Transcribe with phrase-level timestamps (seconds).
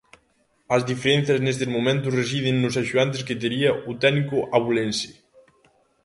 [0.75, 5.09] As diferenzas nestes momentos residen nos axudantes que tería o técnico abulense.